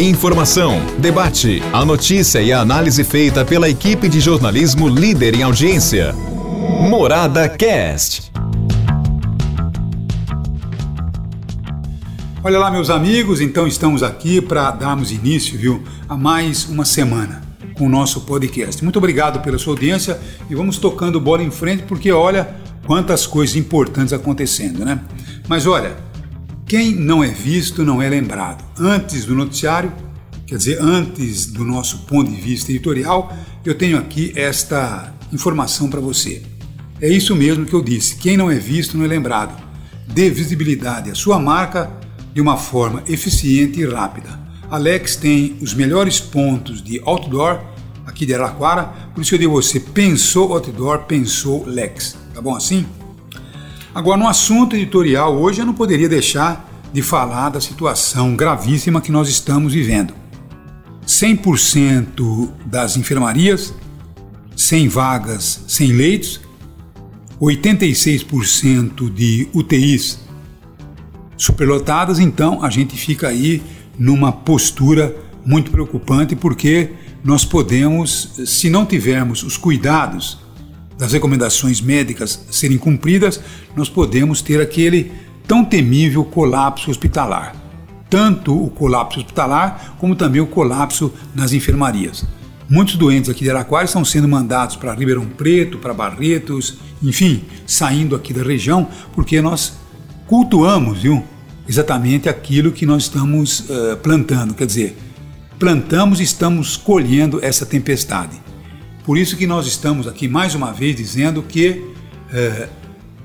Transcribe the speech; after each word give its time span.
Informação, 0.00 0.80
debate, 1.00 1.60
a 1.72 1.84
notícia 1.84 2.40
e 2.40 2.52
a 2.52 2.60
análise 2.60 3.02
feita 3.02 3.44
pela 3.44 3.68
equipe 3.68 4.08
de 4.08 4.20
jornalismo 4.20 4.88
líder 4.88 5.34
em 5.34 5.42
audiência. 5.42 6.12
Morada 6.88 7.48
Cast. 7.48 8.30
Olha 12.44 12.60
lá, 12.60 12.70
meus 12.70 12.90
amigos, 12.90 13.40
então 13.40 13.66
estamos 13.66 14.04
aqui 14.04 14.40
para 14.40 14.70
darmos 14.70 15.10
início, 15.10 15.58
viu, 15.58 15.82
a 16.08 16.16
mais 16.16 16.66
uma 16.66 16.84
semana 16.84 17.42
com 17.74 17.86
o 17.86 17.88
nosso 17.88 18.20
podcast. 18.20 18.84
Muito 18.84 18.98
obrigado 18.98 19.42
pela 19.42 19.58
sua 19.58 19.72
audiência 19.72 20.20
e 20.48 20.54
vamos 20.54 20.78
tocando 20.78 21.20
bola 21.20 21.42
em 21.42 21.50
frente 21.50 21.82
porque 21.82 22.12
olha 22.12 22.54
quantas 22.86 23.26
coisas 23.26 23.56
importantes 23.56 24.12
acontecendo, 24.12 24.84
né? 24.84 25.00
Mas 25.48 25.66
olha, 25.66 25.96
quem 26.68 26.94
não 26.94 27.24
é 27.24 27.28
visto 27.28 27.82
não 27.82 28.02
é 28.02 28.10
lembrado. 28.10 28.62
Antes 28.78 29.24
do 29.24 29.34
noticiário, 29.34 29.90
quer 30.46 30.58
dizer, 30.58 30.78
antes 30.82 31.46
do 31.46 31.64
nosso 31.64 32.00
ponto 32.00 32.30
de 32.30 32.38
vista 32.38 32.70
editorial, 32.70 33.34
eu 33.64 33.74
tenho 33.74 33.96
aqui 33.96 34.34
esta 34.36 35.14
informação 35.32 35.88
para 35.88 35.98
você. 35.98 36.42
É 37.00 37.08
isso 37.08 37.34
mesmo 37.34 37.64
que 37.64 37.72
eu 37.72 37.82
disse: 37.82 38.16
quem 38.16 38.36
não 38.36 38.50
é 38.50 38.56
visto 38.56 38.98
não 38.98 39.04
é 39.06 39.08
lembrado. 39.08 39.58
Dê 40.12 40.28
visibilidade 40.28 41.10
à 41.10 41.14
sua 41.14 41.38
marca 41.38 41.90
de 42.34 42.40
uma 42.40 42.58
forma 42.58 43.02
eficiente 43.08 43.80
e 43.80 43.86
rápida. 43.86 44.38
Alex 44.70 45.16
tem 45.16 45.56
os 45.62 45.72
melhores 45.72 46.20
pontos 46.20 46.82
de 46.82 47.00
outdoor 47.06 47.62
aqui 48.04 48.26
de 48.26 48.34
Araraquara, 48.34 48.92
por 49.14 49.22
isso 49.22 49.34
eu 49.34 49.38
digo 49.38 49.52
você, 49.52 49.80
pensou 49.80 50.52
outdoor, 50.52 51.04
pensou 51.04 51.64
Lex. 51.66 52.14
Tá 52.34 52.42
bom 52.42 52.54
assim? 52.54 52.84
Agora, 53.98 54.16
no 54.16 54.28
assunto 54.28 54.76
editorial, 54.76 55.36
hoje 55.36 55.60
eu 55.60 55.66
não 55.66 55.74
poderia 55.74 56.08
deixar 56.08 56.70
de 56.92 57.02
falar 57.02 57.48
da 57.48 57.60
situação 57.60 58.36
gravíssima 58.36 59.00
que 59.00 59.10
nós 59.10 59.28
estamos 59.28 59.72
vivendo. 59.72 60.14
100% 61.04 62.48
das 62.64 62.96
enfermarias 62.96 63.74
sem 64.54 64.86
vagas, 64.86 65.64
sem 65.66 65.90
leitos, 65.90 66.40
86% 67.40 69.12
de 69.12 69.48
UTIs 69.52 70.20
superlotadas, 71.36 72.20
então 72.20 72.64
a 72.64 72.70
gente 72.70 72.94
fica 72.96 73.26
aí 73.26 73.60
numa 73.98 74.30
postura 74.30 75.12
muito 75.44 75.72
preocupante 75.72 76.36
porque 76.36 76.92
nós 77.24 77.44
podemos, 77.44 78.30
se 78.46 78.70
não 78.70 78.86
tivermos 78.86 79.42
os 79.42 79.56
cuidados 79.56 80.38
das 80.98 81.12
recomendações 81.12 81.80
médicas 81.80 82.44
serem 82.50 82.76
cumpridas, 82.76 83.40
nós 83.76 83.88
podemos 83.88 84.42
ter 84.42 84.60
aquele 84.60 85.12
tão 85.46 85.64
temível 85.64 86.24
colapso 86.24 86.90
hospitalar. 86.90 87.54
Tanto 88.10 88.54
o 88.54 88.68
colapso 88.68 89.20
hospitalar, 89.20 89.94
como 89.98 90.16
também 90.16 90.40
o 90.40 90.46
colapso 90.46 91.12
nas 91.34 91.52
enfermarias. 91.52 92.24
Muitos 92.68 92.96
doentes 92.96 93.30
aqui 93.30 93.44
de 93.44 93.50
Araquara 93.50 93.84
estão 93.84 94.04
sendo 94.04 94.28
mandados 94.28 94.76
para 94.76 94.92
Ribeirão 94.92 95.24
Preto, 95.24 95.78
para 95.78 95.94
Barretos, 95.94 96.78
enfim, 97.02 97.44
saindo 97.66 98.14
aqui 98.14 98.34
da 98.34 98.42
região, 98.42 98.88
porque 99.14 99.40
nós 99.40 99.74
cultuamos 100.26 101.02
viu, 101.02 101.24
exatamente 101.66 102.28
aquilo 102.28 102.72
que 102.72 102.84
nós 102.84 103.04
estamos 103.04 103.60
uh, 103.60 103.96
plantando. 104.02 104.54
Quer 104.54 104.66
dizer, 104.66 104.98
plantamos 105.58 106.20
e 106.20 106.24
estamos 106.24 106.76
colhendo 106.76 107.42
essa 107.42 107.64
tempestade. 107.64 108.47
Por 109.08 109.16
isso 109.16 109.38
que 109.38 109.46
nós 109.46 109.66
estamos 109.66 110.06
aqui 110.06 110.28
mais 110.28 110.54
uma 110.54 110.70
vez 110.70 110.94
dizendo 110.94 111.42
que 111.42 111.82
é, 112.30 112.68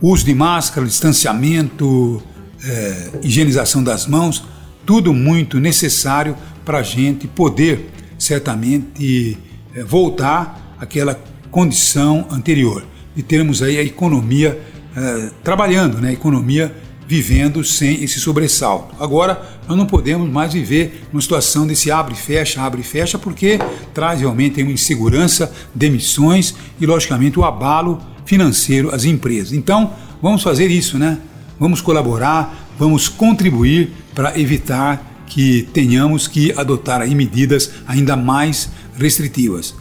uso 0.00 0.24
de 0.24 0.32
máscara, 0.32 0.86
distanciamento, 0.86 2.22
é, 2.64 3.10
higienização 3.20 3.82
das 3.82 4.06
mãos, 4.06 4.44
tudo 4.86 5.12
muito 5.12 5.58
necessário 5.58 6.36
para 6.64 6.78
a 6.78 6.82
gente 6.84 7.26
poder 7.26 7.90
certamente 8.16 9.36
é, 9.74 9.82
voltar 9.82 10.76
àquela 10.78 11.20
condição 11.50 12.28
anterior 12.30 12.84
de 13.16 13.24
termos 13.24 13.60
aí 13.60 13.76
a 13.76 13.82
economia 13.82 14.62
é, 14.96 15.30
trabalhando, 15.42 15.98
né, 15.98 16.10
a 16.10 16.12
economia 16.12 16.72
vivendo 17.06 17.62
sem 17.64 18.02
esse 18.02 18.20
sobressalto. 18.20 18.94
Agora, 18.98 19.42
nós 19.68 19.76
não 19.76 19.86
podemos 19.86 20.30
mais 20.30 20.52
viver 20.52 21.04
numa 21.12 21.20
situação 21.20 21.66
desse 21.66 21.90
abre 21.90 22.14
e 22.14 22.16
fecha, 22.16 22.62
abre 22.62 22.80
e 22.80 22.84
fecha, 22.84 23.18
porque 23.18 23.58
traz 23.92 24.20
realmente 24.20 24.62
uma 24.62 24.72
insegurança, 24.72 25.52
demissões 25.74 26.54
e, 26.80 26.86
logicamente, 26.86 27.38
o 27.38 27.44
abalo 27.44 28.00
financeiro 28.24 28.94
às 28.94 29.04
empresas. 29.04 29.52
Então, 29.52 29.92
vamos 30.20 30.42
fazer 30.42 30.70
isso, 30.70 30.98
né? 30.98 31.18
Vamos 31.58 31.80
colaborar, 31.80 32.68
vamos 32.78 33.08
contribuir 33.08 33.92
para 34.14 34.38
evitar 34.38 35.24
que 35.26 35.68
tenhamos 35.72 36.28
que 36.28 36.52
adotar 36.52 37.00
aí 37.00 37.14
medidas 37.14 37.70
ainda 37.86 38.16
mais 38.16 38.70
restritivas. 38.94 39.74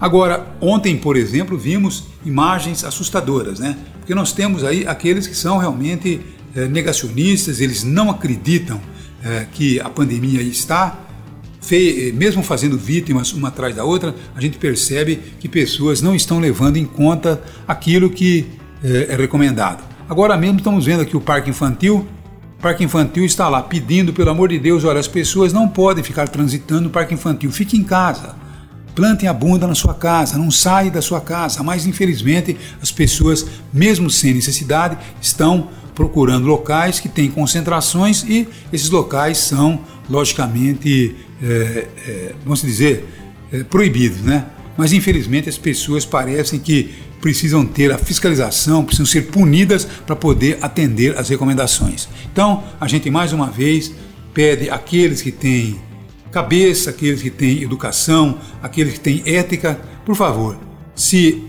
Agora, 0.00 0.54
ontem, 0.60 0.96
por 0.96 1.16
exemplo, 1.16 1.56
vimos 1.56 2.04
imagens 2.24 2.84
assustadoras, 2.84 3.58
né? 3.58 3.76
Porque 3.98 4.14
nós 4.14 4.32
temos 4.32 4.64
aí 4.64 4.86
aqueles 4.86 5.26
que 5.26 5.34
são 5.34 5.56
realmente 5.58 6.20
negacionistas, 6.54 7.60
eles 7.60 7.82
não 7.82 8.10
acreditam 8.10 8.80
é, 9.24 9.46
que 9.52 9.80
a 9.80 9.88
pandemia 9.88 10.42
está. 10.42 11.00
Fe 11.60 12.12
mesmo 12.14 12.42
fazendo 12.42 12.76
vítimas 12.76 13.32
uma 13.32 13.48
atrás 13.48 13.74
da 13.74 13.84
outra, 13.84 14.14
a 14.36 14.40
gente 14.40 14.58
percebe 14.58 15.18
que 15.40 15.48
pessoas 15.48 16.02
não 16.02 16.14
estão 16.14 16.38
levando 16.38 16.76
em 16.76 16.84
conta 16.84 17.42
aquilo 17.66 18.10
que 18.10 18.46
é, 18.82 19.14
é 19.14 19.16
recomendado. 19.16 19.82
Agora 20.08 20.36
mesmo 20.36 20.58
estamos 20.58 20.84
vendo 20.84 21.00
aqui 21.00 21.16
o 21.16 21.20
parque 21.20 21.48
infantil. 21.48 22.06
O 22.58 22.62
parque 22.62 22.84
infantil 22.84 23.24
está 23.24 23.48
lá 23.48 23.62
pedindo, 23.62 24.12
pelo 24.12 24.30
amor 24.30 24.50
de 24.50 24.58
Deus, 24.58 24.84
olha, 24.84 25.00
as 25.00 25.08
pessoas 25.08 25.52
não 25.52 25.68
podem 25.68 26.04
ficar 26.04 26.28
transitando 26.28 26.82
no 26.82 26.90
parque 26.90 27.14
infantil, 27.14 27.50
fique 27.50 27.76
em 27.76 27.82
casa. 27.82 28.36
Plantem 28.94 29.28
a 29.28 29.32
bunda 29.32 29.66
na 29.66 29.74
sua 29.74 29.94
casa, 29.94 30.38
não 30.38 30.50
saia 30.50 30.90
da 30.90 31.02
sua 31.02 31.20
casa. 31.20 31.62
Mas 31.62 31.86
infelizmente 31.86 32.56
as 32.80 32.92
pessoas, 32.92 33.46
mesmo 33.72 34.10
sem 34.10 34.34
necessidade, 34.34 34.98
estão 35.20 35.68
procurando 35.94 36.46
locais 36.46 36.98
que 36.98 37.08
têm 37.08 37.30
concentrações 37.30 38.24
e 38.24 38.48
esses 38.72 38.90
locais 38.90 39.38
são, 39.38 39.80
logicamente, 40.10 41.14
é, 41.42 41.46
é, 42.06 42.34
vamos 42.42 42.62
dizer, 42.62 43.04
é, 43.52 43.62
proibidos, 43.62 44.20
né? 44.20 44.46
Mas 44.76 44.92
infelizmente 44.92 45.48
as 45.48 45.56
pessoas 45.56 46.04
parecem 46.04 46.58
que 46.58 46.92
precisam 47.20 47.64
ter 47.64 47.92
a 47.92 47.96
fiscalização, 47.96 48.84
precisam 48.84 49.06
ser 49.06 49.22
punidas 49.28 49.86
para 50.06 50.14
poder 50.14 50.58
atender 50.60 51.16
às 51.16 51.28
recomendações. 51.28 52.08
Então, 52.30 52.64
a 52.80 52.86
gente 52.86 53.08
mais 53.10 53.32
uma 53.32 53.50
vez 53.50 53.92
pede 54.34 54.68
àqueles 54.68 55.22
que 55.22 55.30
têm 55.30 55.80
cabeça, 56.30 56.90
aqueles 56.90 57.22
que 57.22 57.30
têm 57.30 57.62
educação, 57.62 58.38
aqueles 58.60 58.94
que 58.94 59.00
têm 59.00 59.22
ética, 59.24 59.80
por 60.04 60.16
favor, 60.16 60.58
se 60.94 61.44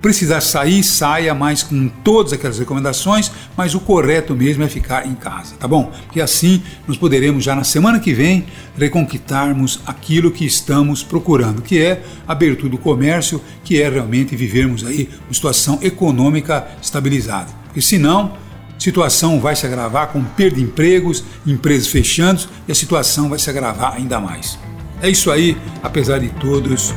precisar 0.00 0.40
sair, 0.40 0.82
saia, 0.82 1.34
mais 1.34 1.62
com 1.62 1.88
todas 1.88 2.32
aquelas 2.32 2.58
recomendações, 2.58 3.30
mas 3.56 3.74
o 3.74 3.80
correto 3.80 4.34
mesmo 4.34 4.62
é 4.62 4.68
ficar 4.68 5.06
em 5.06 5.14
casa, 5.14 5.54
tá 5.56 5.68
bom? 5.68 5.92
E 6.14 6.20
assim 6.20 6.62
nós 6.88 6.96
poderemos 6.96 7.44
já 7.44 7.54
na 7.54 7.64
semana 7.64 8.00
que 8.00 8.14
vem 8.14 8.46
reconquistarmos 8.76 9.80
aquilo 9.86 10.30
que 10.30 10.44
estamos 10.44 11.02
procurando, 11.02 11.62
que 11.62 11.78
é 11.78 12.02
a 12.26 12.32
abertura 12.32 12.70
do 12.70 12.78
comércio, 12.78 13.40
que 13.62 13.80
é 13.80 13.88
realmente 13.88 14.34
vivermos 14.34 14.84
aí 14.84 15.08
uma 15.26 15.34
situação 15.34 15.78
econômica 15.82 16.66
estabilizada. 16.80 17.48
Porque 17.64 17.82
senão, 17.82 18.36
a 18.76 18.80
situação 18.80 19.38
vai 19.38 19.54
se 19.54 19.66
agravar 19.66 20.08
com 20.08 20.24
perda 20.24 20.56
de 20.56 20.62
empregos, 20.62 21.22
empresas 21.46 21.88
fechando 21.88 22.42
e 22.66 22.72
a 22.72 22.74
situação 22.74 23.28
vai 23.28 23.38
se 23.38 23.50
agravar 23.50 23.94
ainda 23.94 24.18
mais. 24.18 24.58
É 25.02 25.08
isso 25.08 25.30
aí, 25.30 25.56
apesar 25.82 26.18
de 26.18 26.28
todos, 26.30 26.94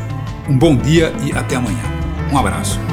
um 0.48 0.58
bom 0.58 0.76
dia 0.76 1.14
e 1.26 1.32
até 1.32 1.56
amanhã. 1.56 1.84
Um 2.32 2.38
abraço. 2.38 2.93